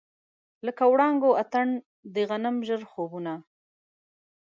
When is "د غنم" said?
2.13-2.55